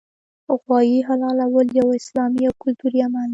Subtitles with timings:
[0.61, 3.29] غوايي حلالول یو اسلامي او کلتوري عمل دی